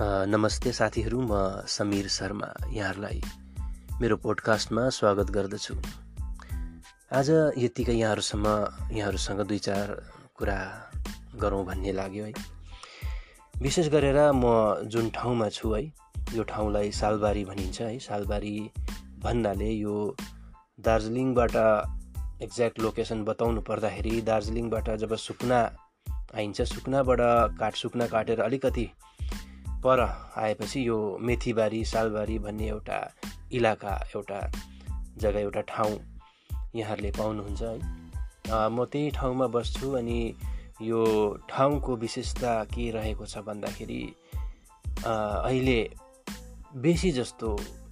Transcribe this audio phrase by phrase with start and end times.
[0.00, 3.20] नमस्ते साथीहरू म समीर शर्मा यहाँहरूलाई
[4.00, 5.74] मेरो पोडकास्टमा स्वागत गर्दछु।
[7.14, 8.46] आज यत्तिकै यहाँहरूसम्म
[8.90, 9.92] यहाँहरूसँग दुई चार
[10.34, 10.56] कुरा
[11.38, 12.32] गरौँ भन्ने लाग्यो है।
[13.62, 15.82] विशेष गरेर म जुन ठाउँमा छु है
[16.34, 18.56] यो ठाउँलाई सालबारी भनिन्छ है। सालबारी
[19.22, 19.94] भन्नाले यो
[20.80, 21.56] दार्जिलिङबाट
[22.42, 25.62] एक्ज्याक्ट लोकेसन बताउनु पर्दाखेरि दार्जिलिङबाट जब सुकुना
[26.34, 27.20] आइन्छ सुकुनाबाट
[27.62, 28.90] काट सुकुना काटेर अलिकति
[29.84, 30.00] पर
[30.36, 32.98] आएपछि यो मेथीबारी सालबारी भन्ने एउटा
[33.52, 34.40] इलाका एउटा
[35.18, 35.98] जग्गा एउटा ठाउँ
[36.76, 37.78] यहाँहरूले पाउनुहुन्छ है।
[38.70, 40.20] म त्यही ठाउँमा बस्छु अनि
[40.82, 41.02] यो
[41.50, 44.02] ठाउँको विशेषता के रहेको छ भन्दाखेरि
[45.06, 45.80] अहिले
[46.76, 47.48] बेसी जस्तो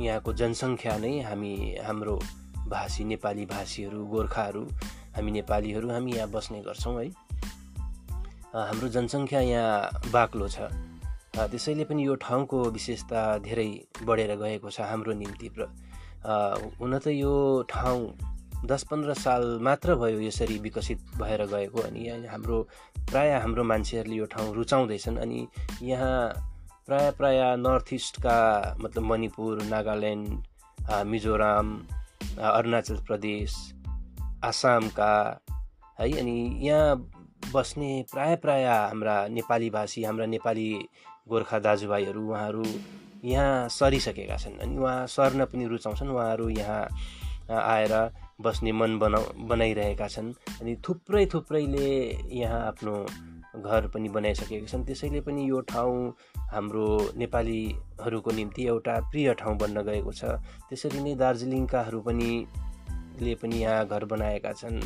[0.00, 1.54] यहाँको जनसङ्ख्या नै हामी
[1.86, 2.18] हाम्रो
[2.68, 4.64] भाषी नेपाली भाषीहरू गोर्खाहरू
[5.16, 7.08] हामी नेपालीहरू हामी यहाँ बस्ने गर्छौँ है।
[8.54, 10.68] हाम्रो जनसङ्ख्या यहाँ बाक्लो छ।
[11.36, 13.68] त्यसैले पनि यो ठाउँको विशेषता धेरै
[14.02, 15.48] बढेर गएको छ हाम्रो निम्ति
[16.80, 17.34] हुन त यो
[17.68, 18.02] ठाउँ
[18.64, 22.62] दस पन्ध्र साल मात्र भयो यसरी विकसित भएर गएको अनि यहाँ हाम्रो
[23.10, 25.46] प्रायः हाम्रो मान्छेहरूले यो ठाउँ रुचाउँदैछन् अनि
[25.82, 26.16] यहाँ
[26.86, 28.38] प्राय प्राय नर्थ इस्टका
[28.80, 31.76] मतलब मणिपुर नागाल्यान्ड मिजोराम
[32.40, 33.54] अरुणाचल प्रदेश
[34.44, 35.12] आसामका
[36.00, 36.96] है अनि यहाँ
[37.52, 40.68] बस्ने प्राय प्राय हाम्रा नेपाली भाषी हाम्रा नेपाली
[41.28, 42.64] गोर्खा दाजुभाइहरू उहाँहरू
[43.24, 46.82] यहाँ सरिसकेका छन् अनि उहाँ सर्न पनि रुचाउँछन्। उहाँहरू यहाँ
[47.50, 47.94] आएर
[48.42, 51.88] बस्ने मन बनाउ बनाइरहेका छन् अनि थुप्रै थुप्रैले
[52.34, 52.94] यहाँ आफ्नो
[53.62, 56.12] घर पनि बनाइसकेका छन्। त्यसैले पनि यो ठाउँ
[56.50, 60.24] हाम्रो नेपालीहरूको निम्ति एउटा प्रिय ठाउँ बन्न गएको छ।
[60.68, 62.30] त्यसरी नै दार्जिलिङकाहरू पनि
[63.22, 64.80] ले पनि यहाँ घर बनाएका छन्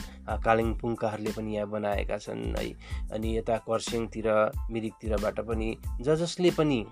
[0.45, 2.67] कालिम्पोङकाहरूले पनि यहाँ बनाएका छन् है।
[3.13, 4.29] अनि यता कर्सियङतिर
[4.71, 6.85] मिरिकतिरबाट पनि ज जसले पनि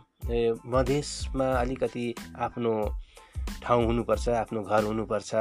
[0.66, 2.14] मधेसमा अलिकति
[2.46, 2.72] आफ्नो
[3.62, 5.34] ठाउँ हुनुपर्छ आफ्नो घर हुनुपर्छ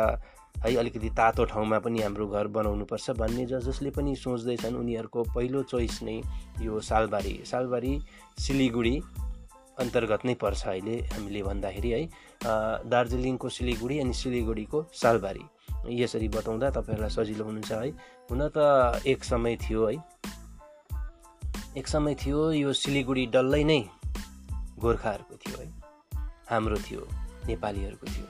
[0.63, 5.64] है अलिकति तातो ठाउँमा पनि हाम्रो घर बनाउनुपर्छ भन्ने ज जसले पनि सोच्दैछन् उनीहरूको पहिलो
[5.64, 6.22] चोइस नै
[6.62, 8.00] यो सालबारी। सालबारी
[8.46, 8.96] सिलिगुडी
[9.79, 12.02] अन्तर्गत नै पर्छ अहिले हामीले भन्दाखेरि है।
[12.90, 15.44] दार्जिलिङको सिलिगुडी अनि सिलिगुडीको सालबारी।
[15.90, 17.90] यसरी बताउँदा तपाईँहरूलाई सजिलो हुनुहुन्छ है।
[18.31, 19.96] हुन त एक समय थियो है।
[21.78, 23.80] एक समय थियो यो सिलिगुडी डल्लै नै
[24.80, 25.68] गोर्खाहरूको थियो है।
[26.50, 27.08] हाम्रो थियो
[27.47, 28.28] नेपालीहरूको थियो।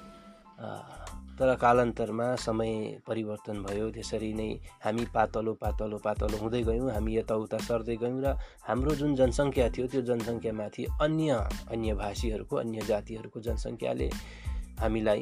[1.37, 4.49] तर कालान्तरमा समय परिवर्तन भयो। त्यसरी नै
[4.83, 9.87] हामी पातलो पातलो पातलो हुँदै गयौँ। हामी यताउता सर्दै गयौँ र हाम्रो जुन जनसङ्ख्या थियो
[9.87, 11.29] त्यो जनसङ्ख्यामाथि अन्य
[11.71, 14.09] अन्य भाषीहरूको अन्य जातिहरूको जनसङ्ख्याले
[14.81, 15.21] हामीलाई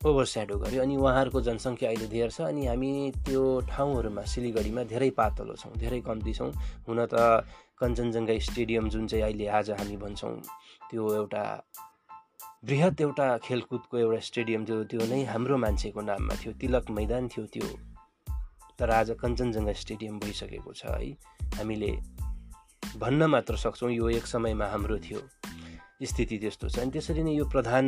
[0.00, 2.90] ओभरस्याडो गर्यो अनि उहाँहरूको जनसङ्ख्या अहिले धेर छ अनि हामी
[3.20, 6.48] त्यो ठाउँहरूमा सिलगढीमा धेरै पातलो छौँ धेरै कम्ती छौँ।
[6.88, 7.44] हुन त
[7.76, 10.32] कञ्चनजङ्घा स्टेडियम जुन चाहिँ अहिले आज हामी भन्छौँ
[10.88, 11.44] त्यो एउटा
[12.64, 17.44] बृहत एउटा खेलकुदको एउटा स्टेडियम थियो त्यो नै हाम्रो मान्छेको नाममा थियो तिलक मैदान थियो
[17.52, 17.68] त्यो।
[18.80, 21.12] तर आज कञ्चनजङ्घा स्टेडियम भइसकेको छ है।
[21.60, 21.92] हामीले
[22.96, 25.20] भन्न मात्र सक्छौँ यो एक समयमा हाम्रो थियो।
[26.08, 27.84] स्थिति त्यस्तो छ। अनि त्यसरी नै यो प्रधान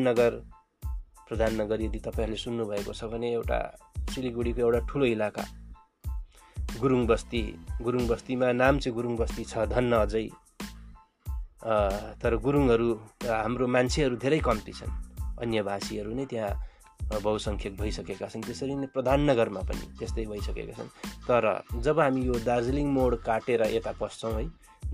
[1.32, 3.58] प्रधान नगर यदि तपाईँहरूले सुन्नुभएको छ भने एउटा
[4.12, 5.44] सिलिगुडीको एउटा ठुलो इलाका।
[6.76, 7.42] गुरुङ बस्ती।
[7.80, 10.28] गुरुङ बस्तीमा नाम चाहिँ गुरुङ बस्ती छ धन्न अझै।
[12.20, 12.88] तर गुरुङहरू
[13.24, 14.92] हाम्रो मान्छेहरू धेरै कम्ती छन्।
[15.40, 16.52] अन्य भाषीहरू नै त्यहाँ
[17.22, 20.90] बहुसङ्ख्यक भइसकेका छन्। त्यसरी नै प्रधान नगरमा पनि त्यस्तै भइसकेका छन्।
[21.28, 21.44] तर
[21.80, 24.44] जब हामी यो दार्जिलिङ मोड काटेर यता पस्छौँ है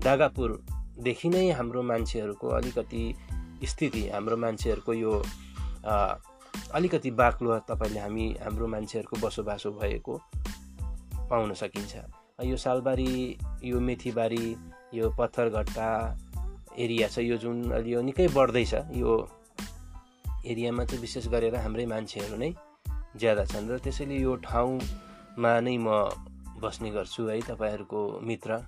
[0.03, 3.03] दागापुरदेखि नै हाम्रो मान्छेहरूको अलिकति
[3.67, 5.13] स्थिति हाम्रो मान्छेहरूको यो
[6.73, 10.13] अलिकति बाक्लो तपाईँले हामी हाम्रो मान्छेहरूको बसोबासो भएको
[11.29, 11.93] पाउन सकिन्छ।
[12.45, 14.45] यो सालबारी यो मेथीबारी
[14.93, 15.89] यो पत्थरघट्टा
[16.77, 19.11] एरिया छ यो जुन अलि यो निकै बढ्दैछ यो
[20.45, 22.51] एरियामा चाहिँ विशेष गरेर हाम्रै मान्छेहरू नै
[23.17, 25.87] ज्यादा छन् र त्यसैले यो ठाउँमा नै म
[26.63, 28.63] बस्ने गर्छु है तपाईँहरूको मित्र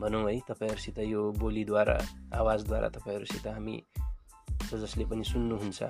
[0.00, 1.98] भनौँ है तपाईँहरूसित यो बोलीद्वारा
[2.34, 3.76] आवाजद्वारा तपाईँहरूसित हामी
[4.72, 5.80] जसले पनि सुन्नुहुन्छ।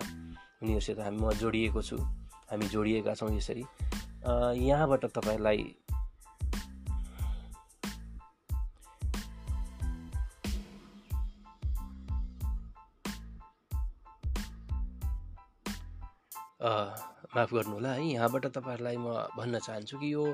[0.67, 1.97] उनीहरूसित हामी म जोडिएको छु।
[2.51, 3.65] हामी जोडिएका छौँ यसरी।
[4.67, 5.63] यहाँबाट तपाईँहरूलाई
[17.37, 20.25] माफ गर्नुहोला है यहाँबाट तपाईँहरूलाई म भन्न चाहन्छु कि यो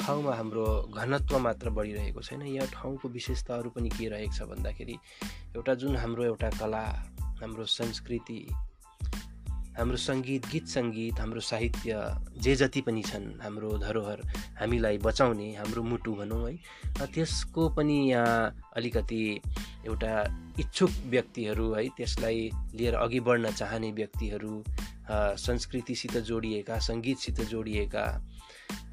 [0.00, 4.96] ठाउँमा हाम्रो घनत्व मात्र बढिरहेको छैन। यहाँ ठाउँको विशेषताहरू पनि के रहेको छ भन्दाखेरि
[5.54, 6.82] एउटा जुन हाम्रो एउटा कला
[7.40, 8.40] हाम्रो संस्कृति
[9.78, 11.94] हाम्रो सङ्गीत गीत सङ्गीत हाम्रो साहित्य
[12.42, 14.20] जे जति पनि छन् हाम्रो धरोहर
[14.58, 19.22] हामीलाई बचाउने हाम्रो मुटु भनौँ है। त्यसको पनि यहाँ अलिकति
[19.86, 20.14] एउटा
[20.60, 24.52] इच्छुक व्यक्तिहरू है त्यसलाई लिएर अघि बढ्न चाहने व्यक्तिहरू
[25.46, 28.04] संस्कृतिसित जोडिएका सङ्गीतसित जोडिएका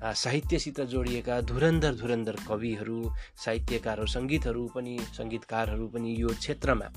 [0.06, 3.00] साहित्यसित जोडिएका धुरन्धर धुरन्धर कविहरू
[3.46, 6.88] साहित्यकारहरू सङ्गीतहरू पनि सङ्गीतकारहरू पनि यो क्षेत्रमा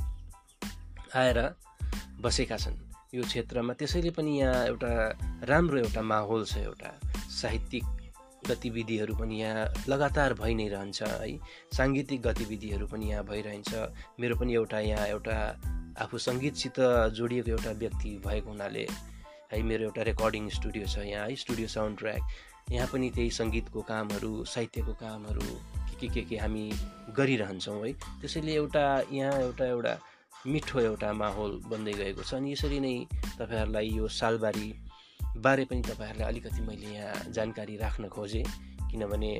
[1.16, 1.38] आएर
[2.20, 4.88] बसेका छन्। यो क्षेत्रमा त्यसैले पनि यहाँ एउटा
[5.48, 6.90] राम्रो एउटा माहौल छ एउटा
[7.40, 7.84] साहित्यिक
[8.48, 11.30] गतिविधिहरू पनि यहाँ लगातार भइ नै रहन्छ है।
[11.72, 13.70] साङ्गीतिक गतिविधिहरू पनि यहाँ भइरहन्छ।
[14.20, 15.36] मेरो पनि एउटा यहाँ एउटा
[16.04, 16.80] आफू सङ्गीतसित
[17.16, 18.86] जोडिएको एउटा व्यक्ति भएको हुनाले
[19.52, 22.22] है मेरो एउटा रेकर्डिङ स्टुडियो छ यहाँ है स्टुडियो साउन्ड ट्र्याक
[22.76, 25.48] यहाँ पनि त्यही सङ्गीतको कामहरू साहित्यको कामहरू
[26.00, 26.70] के के के हामी
[27.16, 29.98] गरिरहन्छौँ है। त्यसैले एउटा यहाँ एउटा एउटा
[30.46, 32.94] मिठो एउटा माहौल बन्दै गएको छ। अनि यसरी नै
[33.38, 34.68] तपाईँहरूलाई यो सालबारी
[35.38, 38.44] बारे पनि तपाईँहरूलाई अलिकति मैले यहाँ जानकारी राख्न खोजेँ।
[38.90, 39.32] किनभने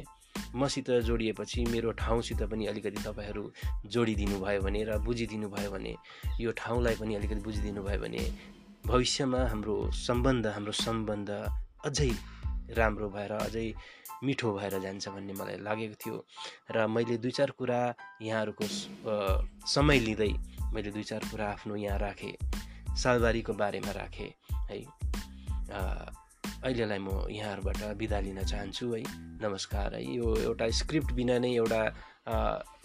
[0.55, 3.45] मसित जोडिएपछि मेरो ठाउँसित पनि अलिकति तपाईँहरू
[3.87, 5.95] जोडिदिनु भयो भने र बुझिदिनु भयो भने
[6.41, 8.23] यो ठाउँलाई पनि अलिकति बुझिदिनु भयो भने
[8.87, 11.31] भविष्यमा हाम्रो सम्बन्ध हाम्रो सम्बन्ध
[11.85, 12.11] अझै
[12.77, 13.73] राम्रो भएर अझै
[14.25, 16.17] मिठो भएर जान्छ भन्ने मलाई लागेको थियो।
[16.75, 17.81] र मैले दुई चार कुरा
[18.23, 18.65] यहाँहरूको
[19.67, 20.33] समय लिँदै
[20.75, 22.35] मैले दुई चार कुरा आफ्नो यहाँ राखेँ
[22.97, 24.33] सालबारीको बारेमा राखेँ
[24.71, 24.79] है।
[26.59, 29.03] अहिलेलाई म यहाँहरूबाट बिदा लिन चाहन्छु है।
[29.43, 31.83] नमस्कार है। यो एउटा स्क्रिप्ट बिना नै एउटा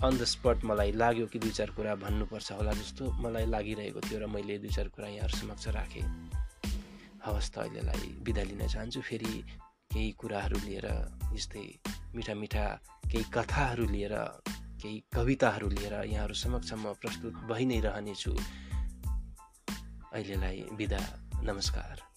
[0.05, 4.19] अन द स्पट मलाई लाग्यो कि दुई चार कुरा भन्नुपर्छ होला जस्तो मलाई लागिरहेको थियो
[4.21, 6.05] र मैले दुई चार कुरा यहाँहरू समक्ष राखेँ।
[7.25, 9.33] हवस् त अहिलेलाई बिदा लिन चाहन्छु फेरि
[9.93, 10.87] केही कुराहरू लिएर
[11.33, 11.65] यस्तै
[12.15, 12.65] मिठा मिठा
[13.11, 14.15] केही कथाहरू लिएर
[14.81, 18.33] केही कविताहरू लिएर यहाँहरू समक्ष म प्रस्तुत भइ नै रहनेछु।
[20.13, 21.01] अहिलेलाई बिदा
[21.43, 22.12] नमस्कार।